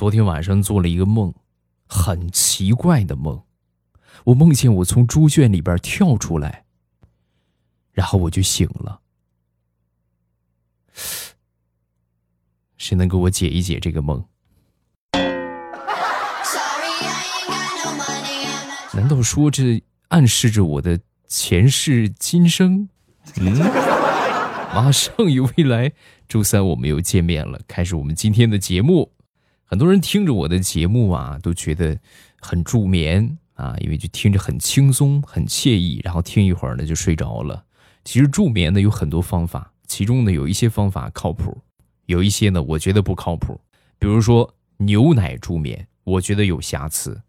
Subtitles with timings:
[0.00, 1.34] 昨天晚上做了一个梦，
[1.86, 3.42] 很奇怪的梦。
[4.24, 6.64] 我梦见我从猪圈里边跳出来，
[7.92, 9.02] 然后我就醒了。
[12.78, 14.24] 谁能给我解一解这个梦？
[18.94, 22.88] 难道说这暗示着我的前世今生？
[23.36, 23.52] 嗯，
[24.74, 25.92] 马上有未来，
[26.26, 29.12] 周三我们又见面了，开始我们今天的节目。
[29.70, 31.96] 很多人听着我的节目啊，都觉得
[32.40, 37.64] 很助眠啊，因为就听着很轻松、很惬意，然后听一会儿呢就睡着了。
[38.04, 41.56] 其实助眠呢有很多方法，其中呢有一些方法靠谱，
[42.06, 43.60] 有一些呢我觉得不靠谱。
[43.96, 47.22] 比如说牛奶助眠，我觉得有瑕疵。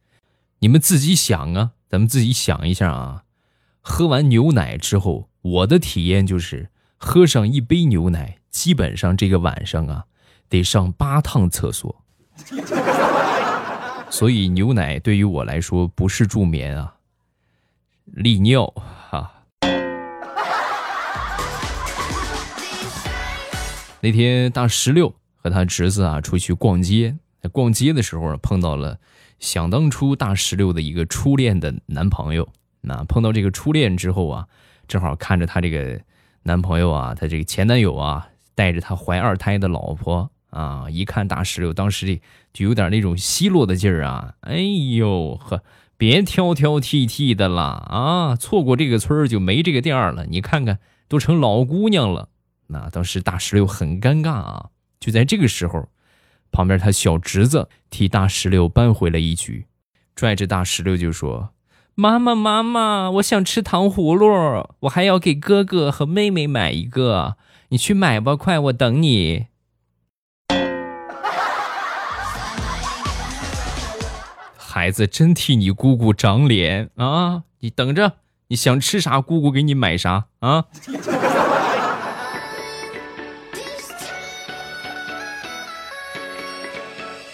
[0.62, 3.26] 你们自己想啊，咱们自己想一下啊。
[3.82, 10.06] 喝完牛奶之后，我的体验就是喝上一杯牛奶，基本上这个晚上啊
[10.50, 12.04] 得上八趟厕所。
[14.10, 16.96] 所以牛奶对于我来说不是助眠啊，
[18.06, 18.66] 利尿
[19.10, 19.32] 哈。
[24.02, 29.00] 那天大石榴和他侄子啊出去逛街，在逛街的时候碰到了
[29.40, 32.50] 想当初大石榴的一个初恋的男朋友。
[32.82, 34.48] 那碰到这个初恋之后啊，
[34.88, 36.02] 正好看着他这个
[36.44, 40.32] 男朋友啊，他这个前男友啊，带着他怀二胎的老婆。
[40.52, 40.86] 啊！
[40.90, 42.22] 一看大石榴，当时
[42.54, 44.36] 就有点那种奚落的劲儿啊！
[44.42, 44.58] 哎
[44.96, 45.64] 呦呵，
[45.98, 48.36] 别挑挑剔剔的了啊！
[48.36, 50.26] 错过这个村儿就没这个店儿了。
[50.28, 52.30] 你看看，都成老姑娘了。
[52.68, 54.70] 那当时大石榴很尴尬啊！
[55.00, 55.90] 就在这个时候，
[56.52, 59.66] 旁边他小侄子替大石榴扳回了一局，
[60.16, 61.50] 拽着大石榴就说
[61.96, 67.36] ：“妈妈，妈妈，我想吃糖葫芦，我还要给哥哥和妹妹买一个。
[67.70, 69.46] 你去买吧，快，我等你。”
[74.74, 77.44] 孩子真替你姑姑长脸啊！
[77.60, 78.14] 你等着，
[78.48, 80.68] 你想吃啥，姑姑给你买啥啊！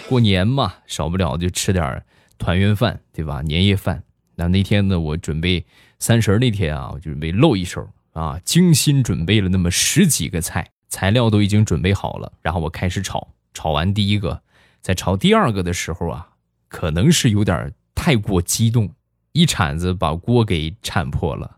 [0.09, 2.03] 过年嘛，少不了就吃点
[2.40, 3.44] 团圆饭，对吧？
[3.44, 4.02] 年夜饭。
[4.38, 5.64] 那那天呢，我准备
[6.00, 12.34] 三十那天啊，我就准备露一手啊，精心准备了那么十几个菜，材料都已经准备好了。
[12.42, 14.42] 然后我开始炒，炒完第一个，
[14.81, 16.30] 在炒第二个的时候啊。
[16.67, 18.94] 可能是有点太过激动，
[19.31, 21.57] 一铲子把锅给铲破了。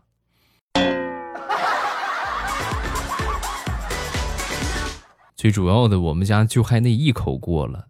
[5.36, 7.86] 最主要的，我们家就还那一口锅了，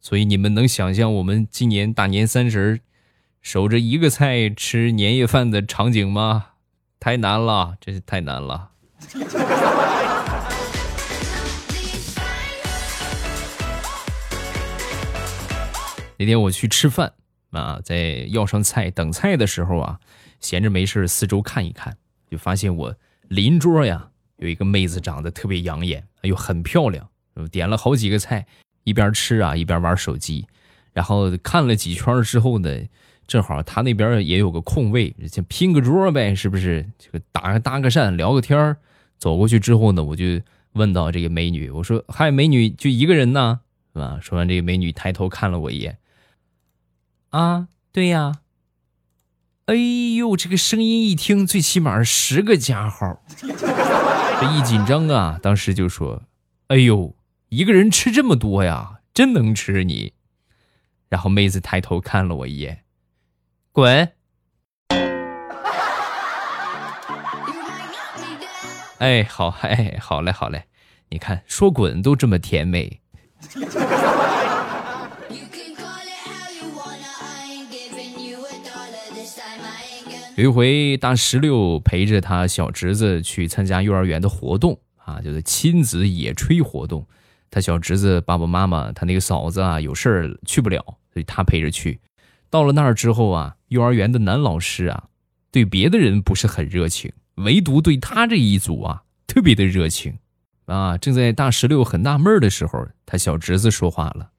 [0.00, 2.80] 所以你们能想象我们今年大年三十
[3.40, 6.46] 守着一个菜吃年夜饭的场景吗？
[7.00, 8.70] 太难了，真是太难了。
[16.18, 17.12] 那天我去吃饭
[17.50, 19.98] 啊，在要上菜等菜的时候啊，
[20.40, 21.96] 闲着没事四周看一看，
[22.30, 22.94] 就发现我
[23.28, 27.08] 邻桌呀有一个妹子长得特别养眼，哎呦很漂亮，
[27.50, 28.46] 点了好几个菜，
[28.84, 30.46] 一边吃啊一边玩手机，
[30.92, 32.68] 然后看了几圈之后呢，
[33.26, 36.86] 正好她那边也有个空位，就拼个桌呗，是不是？
[36.98, 38.76] 这个打个搭个讪，聊个天。
[39.18, 40.24] 走过去之后呢，我就
[40.72, 43.60] 问到这个美女，我说：“嗨，美女，就一个人呢，
[43.94, 45.96] 是吧？”说完，这个美女抬头看了我一眼。
[47.36, 48.36] 啊，对呀。
[49.66, 53.22] 哎呦，这个声音一听，最起码十个加号。
[53.38, 56.22] 这一紧张啊，当时就说
[56.68, 57.14] ：“哎呦，
[57.50, 60.14] 一个人吃这么多呀，真能吃你。”
[61.10, 62.84] 然后妹子抬头看了我一眼，
[63.70, 64.12] 滚。
[68.98, 70.64] 哎，好，哎，好嘞，好嘞。
[71.10, 73.02] 你看，说滚都这么甜美。
[80.36, 87.06] 有一回，大石榴陪着他小侄子去参加幼儿园的活动啊，就是亲子野炊活动。
[87.50, 91.98] 他小侄子爸爸妈妈，他那个嫂子啊有事儿去不了，所以他陪着去。
[92.50, 95.04] 到了那儿之后啊，幼儿园的男老师啊，
[95.50, 100.18] 对别的人不是很热情，唯独对他这一组啊特别的热情
[100.66, 100.98] 啊。
[100.98, 104.32] 正在大石榴很纳闷的时候，他小侄子说话了：“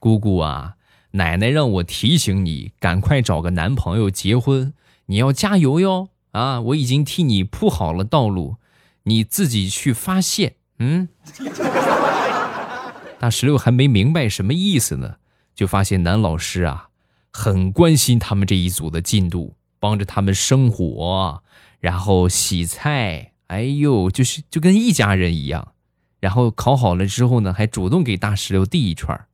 [0.00, 0.74] 姑姑啊，
[1.12, 4.74] 奶奶让我提醒你，赶快找个男朋友结婚。”
[5.08, 6.08] 你要加油哟！
[6.32, 8.56] 啊，我已经替你铺好了道路，
[9.04, 10.54] 你自己去发现。
[10.78, 11.08] 嗯，
[13.18, 15.16] 大石榴还没明白什么意思呢，
[15.54, 16.90] 就发现男老师啊
[17.32, 21.42] 很关心他们这一组的进度，帮着他们生火，
[21.80, 23.32] 然后洗菜。
[23.48, 25.72] 哎呦，就是就跟一家人一样。
[26.20, 29.26] 然后烤好了之后呢，还主动给大石榴递一串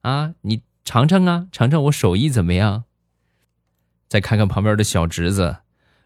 [0.00, 2.84] 啊，你尝尝啊，尝尝我手艺怎么样？
[4.10, 5.58] 再看看旁边的小侄子，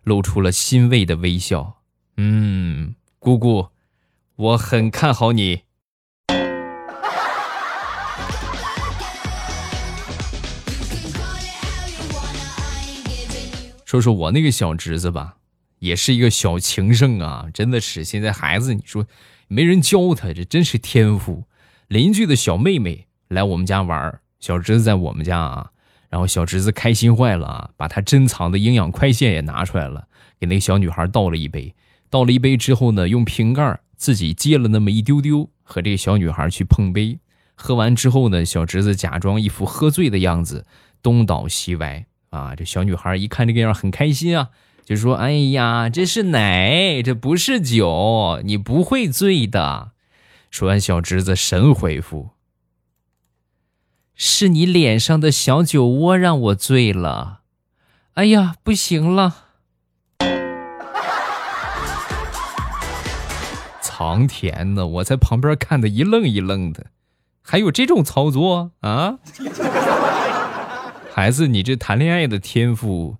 [0.02, 1.80] 露出了欣慰的微笑。
[2.18, 3.68] 嗯，姑姑，
[4.36, 5.62] 我很看好你。
[13.86, 15.38] 说说我那个小侄子吧，
[15.78, 18.04] 也是一个小情圣啊，真的是。
[18.04, 19.06] 现在孩子，你说
[19.48, 21.44] 没人教他，这真是天赋。
[21.88, 25.70] 邻居的小妹妹来我们家玩，小侄子在我们家啊，
[26.14, 30.06] 然后小侄子开心坏了啊，把他珍藏的营养快线也拿出来了，
[30.38, 31.74] 给那个小女孩倒了一杯。
[32.08, 37.18] 倒了一杯之后呢，用瓶盖自己接了那么一丢丢，和这个小女孩去碰杯。
[37.56, 40.64] 喝完之后呢，小侄子假装一副喝醉的样子，
[41.02, 42.06] 东倒西歪。
[42.30, 44.50] 啊，这小女孩一看这个样很开心啊，
[44.84, 49.90] 就说：“哎呀，这是奶，这不是酒，你不会醉的。”
[50.52, 52.30] 说完，小侄子神回复
[54.14, 57.40] ：“是你脸上的小酒窝让我醉了。”
[58.14, 59.36] 哎呀，不行了！
[63.80, 66.86] 藏田呢，我在旁边看的一愣一愣的，
[67.42, 69.18] 还有这种操作啊？
[71.12, 73.16] 孩子，你这谈恋爱的天赋，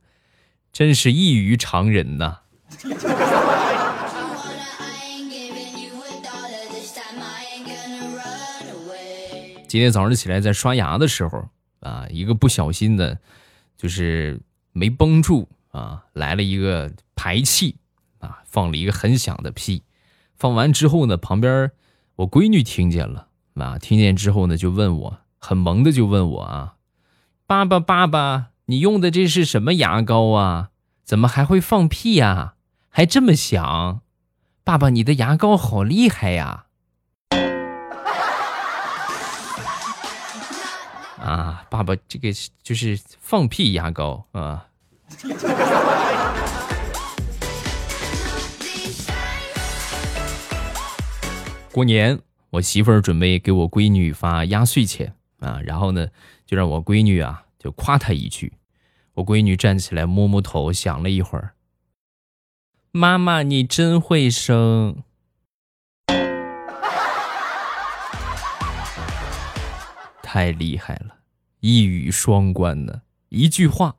[0.73, 2.39] 真是异于常人呐！
[9.75, 11.49] 今天早上起来在刷牙的时候
[11.81, 13.19] 啊，一个不小心的，
[13.77, 14.41] 就是
[14.71, 17.75] 没绷住啊，来了一个排气
[18.21, 19.83] 啊，放了一个很响的屁。
[20.37, 21.73] 放完之后呢，旁边
[22.15, 23.27] 我闺女听见了
[23.57, 26.77] 啊，听见之后呢，就问我，很萌的就问我啊。
[27.45, 30.71] 爸爸，爸爸，你用的这是什么牙膏啊？
[31.03, 32.55] 怎么还会放屁呀？
[32.91, 34.03] 还这么响！
[34.63, 36.64] 爸爸，你的牙膏好厉害呀！
[41.25, 42.29] 啊，爸爸，这个
[42.63, 44.69] 就是放屁牙膏啊！
[51.73, 56.09] 过年，我媳妇儿准备给我闺女发压岁钱啊，然后呢？
[56.45, 58.53] 就让我闺女啊，就夸她一句。
[59.15, 61.55] 我闺女站起来摸摸头，想了一会儿
[62.93, 65.03] ：“妈妈，你真会生，
[70.35, 71.19] 太厉害了，
[71.61, 73.03] 一语双关呢。
[73.29, 73.95] 一句话，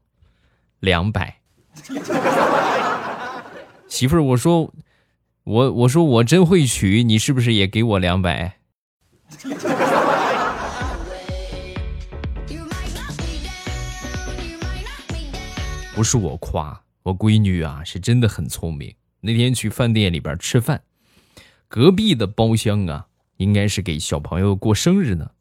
[0.81, 1.39] 两百。
[3.87, 4.73] 媳妇儿，我说，
[5.45, 8.57] 我我说我真会娶，你是不是也给我两百？”
[15.95, 18.93] 不是我夸我闺女啊，是真的很聪明。
[19.21, 20.83] 那天去饭店里边吃饭，
[21.69, 25.31] 隔壁的包厢啊，应该是给小朋友过生日呢。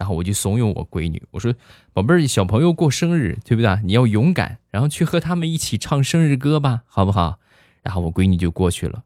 [0.00, 1.54] 然后我就怂恿我闺女，我说
[1.92, 3.78] ：“宝贝儿，小朋友过生日，对不对？
[3.84, 7.38] 你要勇敢，然后去和他们一起唱生日歌吧，好不好？”
[7.84, 9.04] 然后我闺女就过去了，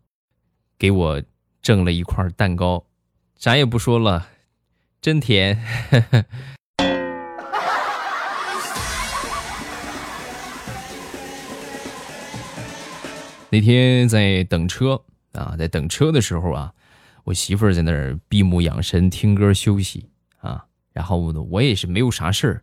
[0.79, 1.21] 给我
[1.61, 2.85] 挣了一块蛋糕，
[3.37, 4.29] 啥也不说了，
[5.01, 5.61] 真甜。
[13.51, 15.03] 那天在等车
[15.33, 16.73] 啊，在等车的时候啊，
[17.25, 20.07] 我媳妇儿在那儿闭目养神听歌休息，
[20.95, 22.63] 然后呢，我也是没有啥事儿，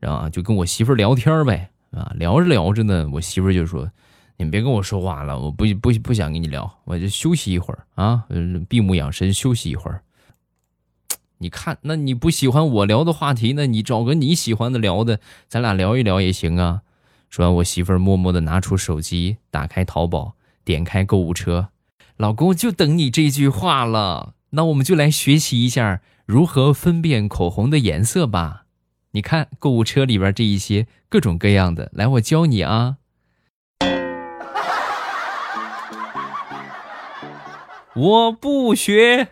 [0.00, 3.90] 然后就跟我媳妇儿聊天呗啊，聊着聊着呢，我媳妇儿就说
[4.38, 8.24] ：“你别跟我说话了，我不不不想跟你聊，我就休息一会儿啊，
[8.68, 10.02] 闭目养神休息一会儿。
[11.38, 16.82] ”你看，那你不喜欢我聊的话题，那你找个你喜欢的聊的，咱俩聊一聊也行啊。
[17.28, 21.70] 说完，我媳妇儿默默的拿出手机，打开淘宝，点开购物车。
[22.16, 24.34] 老公就等你这句话了。
[24.50, 28.64] 那我们就来学习一下如何分辨口红的颜色吧。
[29.12, 32.96] 你看购物车里边这一些各种各样的，来，我教你啊。
[37.94, 39.28] 我不学。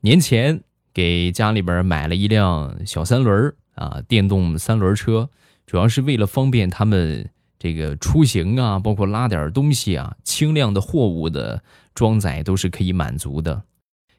[0.00, 0.62] 年前。
[0.94, 5.30] 给家里边买了一辆小三轮啊，电动三轮车，
[5.64, 7.30] 主要是为了方便他们
[7.62, 11.62] 这个出行啊，包括拉点东西啊，轻量的货物的
[11.94, 13.62] 装载都是可以满足的。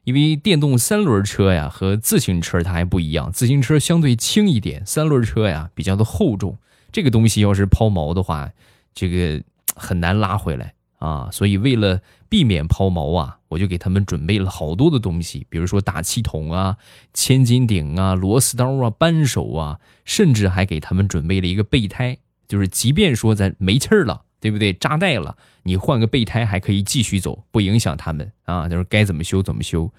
[0.04, 6.56] 因为电动三轮车呀和自行车它还不一样，自行车相对轻一点，三轮车呀比较的厚重，
[6.90, 8.50] 这个东西要是抛锚的话，
[8.94, 9.42] 这个
[9.76, 10.72] 很难拉回来。
[10.98, 16.78] 啊，所以为了避免抛锚啊，我就给他们准备了好多的东西，比如说打气筒啊、
[17.12, 22.16] 千斤顶啊、螺丝刀啊、扳手啊，甚至还给他们准备了一个备胎，
[22.54, 24.72] 就是即便说咱没气儿了，对不对？
[24.72, 28.68] 扎带了，你换个备胎还可以继续走，不影响他们啊。
[28.68, 29.92] 就是该怎么修怎么修。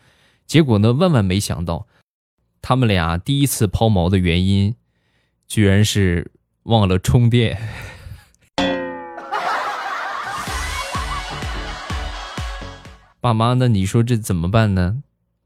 [0.47, 1.85] 结果呢，万万没想到，
[2.61, 4.75] 他们俩第一次抛锚的原因，
[5.49, 6.31] 居然是
[6.63, 7.61] 忘了充电。
[13.19, 15.03] 爸妈，那你说这怎么办呢？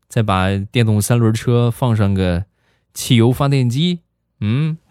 [0.07, 2.45] 再把电动三轮车放上个
[2.93, 4.01] 汽油发电机？
[4.41, 4.77] 嗯。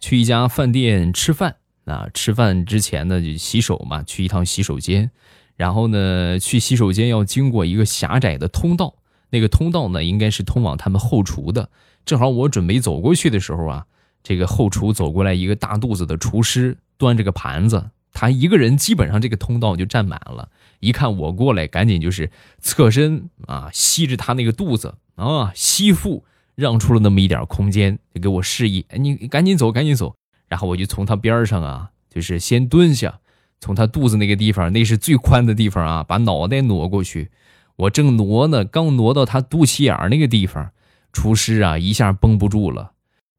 [0.00, 5.10] 去一家饭店吃饭啊，吃饭之前呢就洗手嘛，去一趟洗手间。
[5.56, 8.94] 然后呢，去洗手间要经过一个狭窄的通道，
[9.28, 11.68] 那个通道呢应该是通往他们后厨的。
[12.06, 13.84] 正好我准备走过去的时候啊，
[14.22, 20.48] 这个后厨走过来一个大肚子的厨师，端着个盘子，他一个人基本上这个通道就占满了。
[20.78, 26.24] 一看我过来，赶紧就是侧身啊，吸着他那个肚子啊，吸腹。
[26.60, 30.14] 让出了那么一点空间，就给我示意，哎，你赶紧走，赶紧走。
[30.46, 33.20] 然后我就从他边上啊，就是先蹲下，
[33.60, 37.30] 从他肚子那个地方，那是最宽的地方啊，把脑袋挪过去。
[37.76, 40.72] 我正挪呢，刚挪到他肚脐眼那个地方，
[41.12, 42.92] 厨师啊一下绷不住了，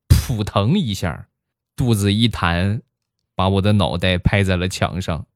[0.07, 1.27] 扑腾一下，
[1.75, 2.81] 肚子一弹，
[3.35, 5.27] 把我的脑袋拍在了墙上。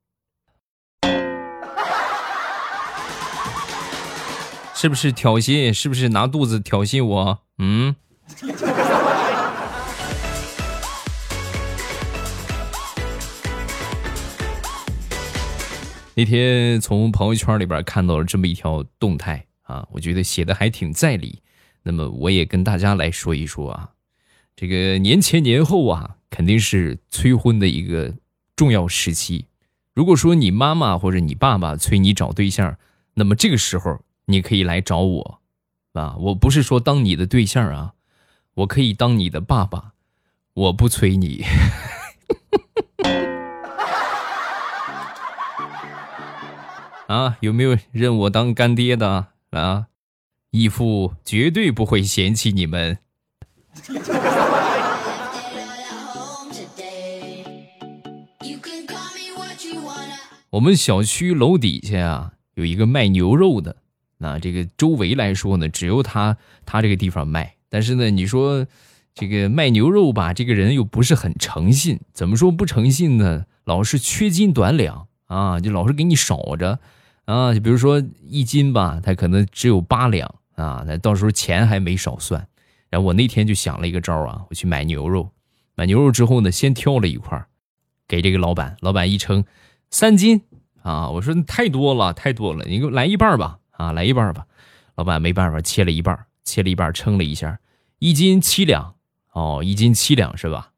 [4.73, 5.71] 是不是挑衅？
[5.71, 7.44] 是不是拿肚子挑衅我？
[7.57, 7.95] 嗯。
[16.15, 21.41] 那天从朋友圈里边看到了这么一条动态啊，我觉得写的还挺在理。
[21.83, 23.91] 那么我也跟大家来说一说啊，
[24.55, 28.13] 这个年前年后啊，肯定是催婚的一个
[28.55, 29.47] 重要时期。
[29.93, 32.77] 如果说你妈妈或者你爸爸催你找对象，
[33.13, 34.01] 那么这个时候。
[34.27, 35.39] 你可以来找我，
[35.99, 37.93] 啊，我不是说当你的对象啊，
[38.55, 39.93] 我可以当你的爸爸，
[40.53, 41.45] 我不催你。
[47.07, 49.87] 啊，有没有认我当干爹的啊？
[50.51, 52.97] 义父绝对不会嫌弃你们。
[60.49, 63.77] 我们小区楼底下啊，有一个卖牛肉的。
[64.17, 67.55] 那这个周围来说呢，只有他他这个地方卖。
[67.69, 68.65] 但是呢，你说
[69.13, 71.99] 这个卖牛肉吧，这个人又不是很诚信。
[72.13, 73.45] 怎么说不诚信呢？
[73.65, 76.79] 老是缺斤短两啊，就老是给你少着
[77.25, 77.53] 啊。
[77.53, 82.47] 就比如说一斤吧，他可能只有八两啊，那到时候钱还没少算。
[82.89, 85.31] 然后我那天就想了一个招啊，我去买牛肉，
[85.75, 87.45] 买牛肉之后呢，先挑了一块，
[88.07, 89.43] 给这个老板，老板一称
[89.89, 90.41] 三斤
[90.81, 93.59] 啊，我说太多了，太多了，你给我来一半吧。
[93.77, 94.45] 啊，来一半吧，
[94.95, 97.59] 老板没办法，切了一半，切了一半，称了一下，
[97.99, 98.95] 一斤七两，
[99.31, 100.71] 哦，一斤七两是吧？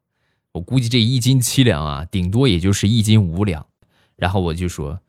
[0.52, 3.66] 我估计这一斤七两啊，顶多也就是一斤五两。
[4.16, 5.00] 然后我就说，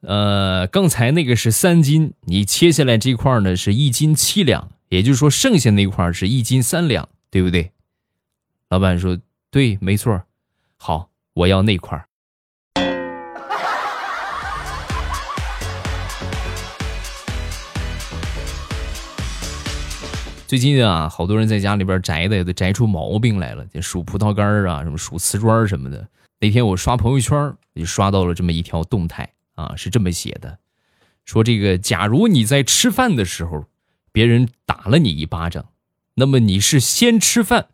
[0.00, 7.70] 呃，刚才那个是三斤，你切下来这块呢是一斤七两，也就是说剩下那块是一斤三两，对不对？
[8.68, 9.16] 老板说
[9.50, 10.20] 对，没错。
[10.76, 12.07] 好，我要那块。
[20.48, 26.08] 最近啊，好多人在家里边宅的都宅出毛病来了，就数葡萄干啊，什么数瓷砖什么的。
[26.40, 30.58] 那天我刷朋友圈，就刷到了这么一条动态啊，是这么写的：
[31.26, 33.66] 说这个，假如你在吃饭的时候，
[34.10, 35.66] 别人打了你一巴掌，
[36.14, 37.66] 那么你是先吃饭，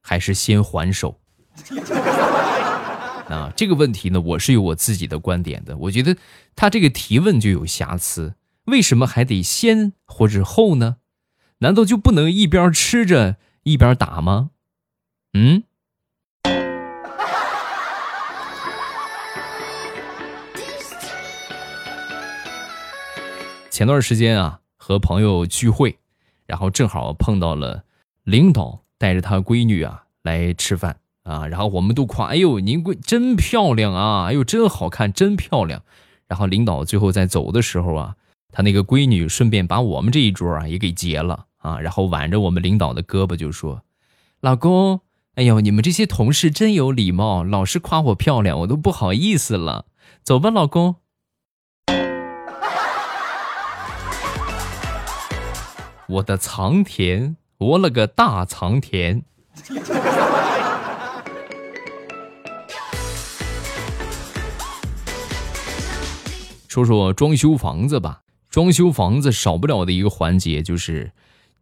[0.00, 1.20] 还是先还手？
[3.28, 5.76] 啊，这个问题呢，我是有我自己的观点的。
[5.76, 6.16] 我觉得
[6.56, 10.96] 他这个提问就有瑕疵，为什么还得先或者后呢？
[11.62, 14.50] 难道就不能一边吃着一边打吗？
[15.32, 15.62] 嗯。
[23.70, 25.96] 前段时间啊，和朋友聚会，
[26.46, 27.84] 然后正好碰到了
[28.24, 34.26] 领导带着他闺女啊来吃饭啊，然后我们都夸：“哎呦，您闺真漂亮啊！
[34.26, 35.84] 哎呦，真好看，真漂亮。”
[36.26, 38.16] 然后领导最后在走的时候啊，
[38.50, 41.46] 他那个闺女顺便把我们这一桌啊也给结了。
[41.62, 43.82] 啊，然后挽着我们领导的胳膊就说
[44.42, 45.00] ：“老公，
[45.36, 49.86] 哎呦，你们这些同事真有礼貌，老是夸我漂亮，我都不好意思了。
[50.24, 50.96] 走吧，老公。”
[56.08, 59.22] 我的藏田，我了个大藏田！
[66.66, 71.12] 说说装修房子吧，装修房子少不了的一个环节就是。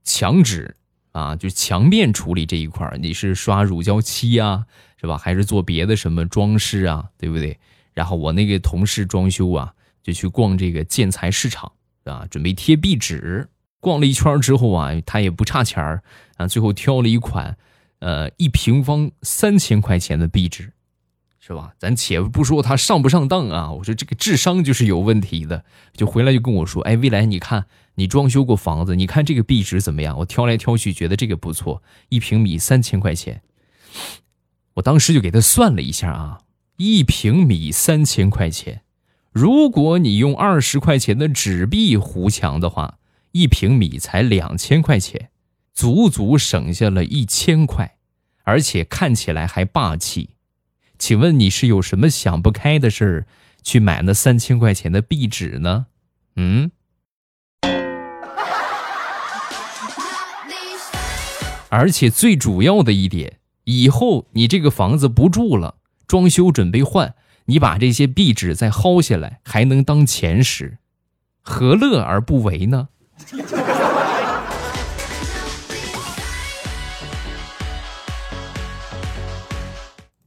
[0.04, 0.76] 墙纸
[1.12, 4.66] 啊，就墙面处理这一块你是刷乳胶漆啊，
[5.00, 5.18] 是吧？
[5.18, 7.58] 还是做别的什么装饰啊，对不对？
[7.92, 11.72] 然后我那个同事装修啊，就去逛这个建材市场
[12.04, 13.48] 啊，准备贴壁纸。
[13.80, 16.02] 逛了一圈之后啊，他也不差钱儿
[16.36, 17.56] 啊，最后挑了一款，
[18.00, 20.72] 呃，一平方三千块钱的壁纸。
[21.42, 21.72] 是吧？
[21.78, 25.64] 咱且不说他上不上当啊，我说这个智商就是有问题的。
[25.94, 30.18] 就回来就跟我说，哎，未来你看你装修过房子，你看这个壁纸怎么样？
[30.18, 33.42] 我挑来挑去，觉得这个不错，一平米三千块钱。
[34.74, 36.40] 我当时就给他算了一下啊，
[36.76, 38.82] 一平米三千块钱，
[39.32, 42.98] 如果你用二十块钱的纸币糊墙的话，
[43.32, 45.30] 一平米才两千块钱，
[45.72, 47.96] 足足省下了一千块，
[48.44, 50.30] 而且看起来还霸气。
[51.00, 53.26] 请问你是有什么想不开的事儿，
[53.62, 55.86] 去买那三千块钱的壁纸呢？
[56.36, 56.70] 嗯。
[61.70, 65.76] 而且最主要的一点，以后你这个房子不住了，
[66.06, 67.14] 装修准备换，
[67.46, 70.76] 你把这些壁纸再薅下来，还能当钱使，
[71.40, 72.88] 何乐而不为呢？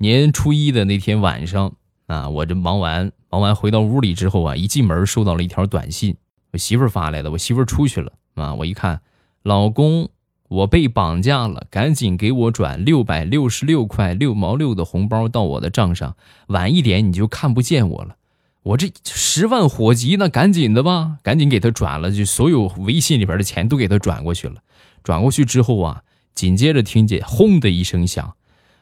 [0.03, 1.73] 年初一的那天晚上
[2.07, 6.17] 啊，我这忙完忙完回到屋里之后啊，一进门收到了一条短信，
[6.51, 7.31] 我媳妇发来的。
[7.31, 8.99] 我媳妇出去了啊，我一看，
[9.43, 10.09] 老公，
[10.49, 16.17] 我被绑架了，赶紧给我转六百六十六块六毛六的红包到我的账上，
[16.47, 18.17] 晚一点你就看不见我了。
[18.63, 24.55] 我这十万火急，那赶紧的吧，赶紧给他转了，就所有微信里边的钱都给他转过去了。
[25.01, 26.03] 转过去之后啊，
[26.35, 28.35] 紧接着听见轰的一声响，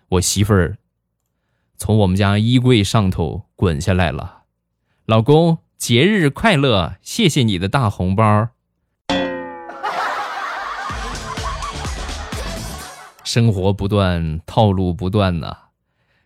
[0.09, 0.77] 我媳妇儿。
[1.83, 4.43] 从我们家衣柜上头滚下来了，
[5.07, 6.93] 老公节日快乐！
[7.01, 8.49] 谢谢你的大红包。
[13.23, 15.57] 生活不断，套路不断呐，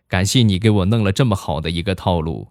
[0.06, 2.48] 感谢你给我弄了这么好的一个套路。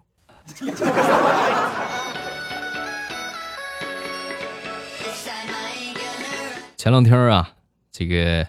[6.76, 7.52] 前两天啊，
[7.92, 8.48] 这个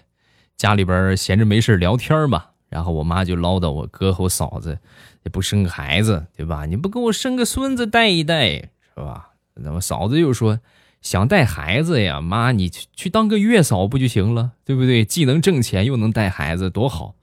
[0.57, 2.46] 家里边闲着没事聊天嘛。
[2.69, 4.79] 然后我妈就唠叨我哥和我嫂子，
[5.23, 6.65] 也不生个孩子，对吧？
[6.65, 9.29] 你不给我生个孙子带一带，是吧？
[9.55, 10.59] 那么嫂子又说
[11.01, 15.05] 想带孩子呀，妈你去去当个月嫂不就行了，对不对？
[15.05, 17.15] 既能挣钱又能带孩子，多好！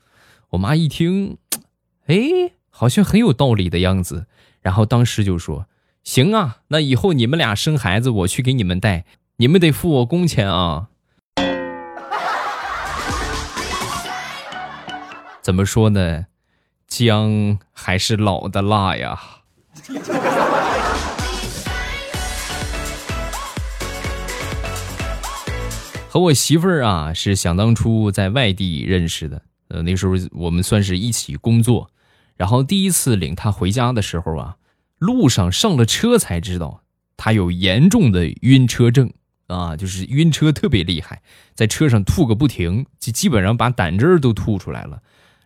[0.51, 1.39] 我妈一听，
[2.07, 2.17] 哎，
[2.71, 4.27] 好像很有道理的样子。
[4.63, 5.67] 然后当时就说
[6.03, 9.05] ：“行啊，那以后你们俩生孩子，我去给你们带，
[9.37, 10.89] 你们得付我工钱啊。”
[15.45, 16.25] 怎么说呢？
[16.89, 19.21] 姜还是老的辣呀。
[26.09, 29.43] 和我媳妇儿啊，是想当初在外地认识的。
[29.69, 31.91] 呃，那时候我们算是一起工作。
[32.37, 34.57] 然后第一次领她回家的时候啊，
[34.97, 36.85] 路上上了车才知道
[37.19, 39.13] 她有严重的晕车症
[39.49, 41.21] 啊，就是晕车特别厉害，
[41.55, 45.03] 在车上吐个不停，就基本上把胆汁儿都吐出来了。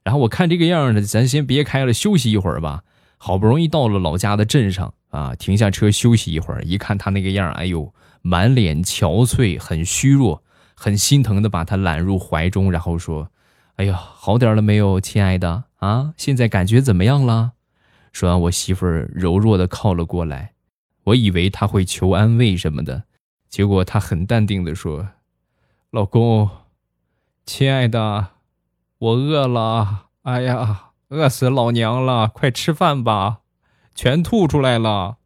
[0.08, 2.82] 然后我看这个样呢，咱先别开了，休息一会儿吧。
[3.18, 6.62] 好不容易到了老家的镇上啊，停下车休息一会儿。
[6.62, 7.92] 一看他那个样，哎呦，
[8.22, 10.42] 满脸憔悴，很虚弱，
[10.74, 13.30] 很心疼的把他揽入怀中，然后说
[13.76, 16.14] ：“哎呀，好点了没有，亲爱的啊？
[16.16, 17.52] 现在感觉怎么样了？”
[18.10, 20.52] 说完，我媳妇儿柔弱的靠了过来。
[21.04, 23.02] 我以为他会求安慰什么的，
[23.50, 25.08] 结果他很淡定的说
[25.92, 26.48] ：“老公，
[27.44, 28.28] 亲爱的。”
[29.00, 32.26] 我饿了，哎呀，饿死老娘了！
[32.26, 33.42] 快吃饭吧，
[33.94, 35.18] 全吐出来了。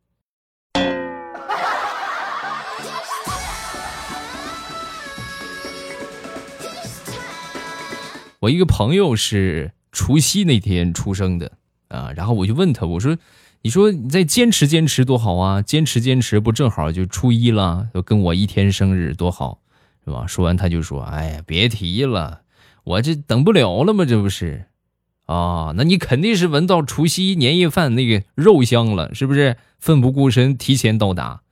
[8.40, 11.52] 我一个朋友是除夕那天出生的
[11.88, 13.16] 啊，然后我就问他，我说
[13.62, 19.60] ：“你说你再坚持坚持多好啊，坚持坚持不正好就初一了，就跟我一天生日多好，
[20.04, 22.42] 是吧？”说完他就说：“哎呀，别提了。”
[22.84, 24.04] 我这等不了了吗？
[24.04, 24.66] 这不是，
[25.26, 29.56] 啊，那你肯定是闻到除夕年夜饭那个肉香了，是不是？
[29.78, 31.42] 奋不顾身提前到达。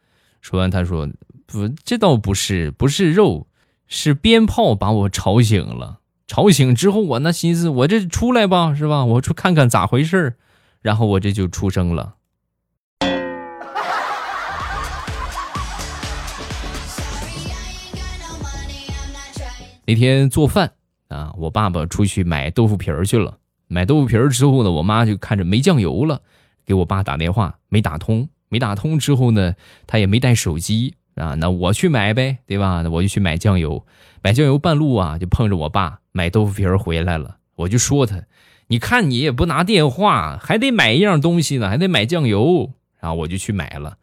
[0.40, 1.08] 说完，他说
[1.46, 3.46] ：“不，这倒不是，不是肉，
[3.86, 6.00] 是鞭炮把我吵醒了。
[6.26, 9.04] 吵醒之后，我那心思，我这出来吧，是吧？
[9.04, 10.36] 我出看看咋回事
[10.80, 12.14] 然后我这就出生了。
[19.86, 20.72] 那天做饭。
[21.10, 23.36] 啊，我爸爸出去买豆腐皮儿去了。
[23.66, 26.22] 买豆腐皮儿之后呢，我妈就看着没酱油了，
[26.64, 28.28] 给我爸打电话没打通。
[28.48, 29.54] 没打通之后呢，
[29.86, 32.82] 他也没带手机啊，那我去买呗，对吧？
[32.82, 33.86] 那我就去买酱油，
[34.22, 38.24] 买酱油半路啊，就碰着我爸买豆腐皮儿回来了，我就说他，
[38.66, 43.98] 你看你也不拿电话，还得买一样东西呢，还得买酱油，然后我就去买了。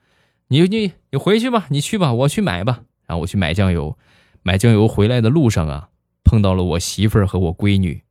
[0.47, 2.79] 你你你回去吧，你去吧，我去买吧。
[3.05, 3.97] 然后我去买酱油，
[4.43, 5.89] 买酱油回来的路上啊，
[6.27, 8.03] 碰到了我媳妇儿和我闺女，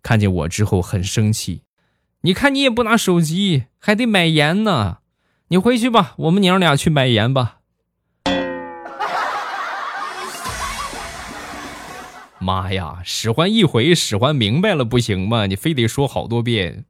[0.00, 1.62] 看见我之后很生气。
[2.20, 4.98] 你看你也不拿手机，还得买盐呢。
[5.48, 7.58] 你回去吧，我们娘俩去买盐吧。
[12.38, 15.46] 妈呀，使唤一回，使唤明白了不行吗？
[15.46, 16.84] 你非得说好多遍。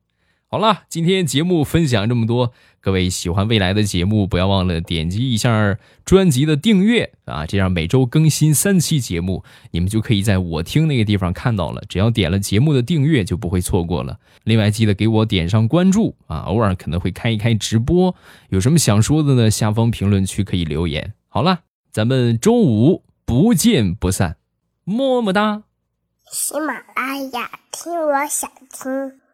[0.50, 11.82] 好了，今天节目分享这么多，各位喜欢未来的节目，不要忘了点击一下专辑的订阅啊，这样每周更新三期节目，你们就可以在我听那个地方看到了。
[11.88, 14.18] 只要点了节目的订阅，就不会错过了。
[14.44, 18.14] 另外，记得给我点上关注啊，偶尔可能会开一开直播，
[18.48, 19.50] 有什么想说的呢？
[19.50, 21.12] 下方评论区可以留言。
[21.28, 21.60] 好了，
[21.92, 24.36] 咱们周五不见不散，
[24.84, 25.64] 么么哒。
[26.30, 29.27] 喜马拉雅听，我想听。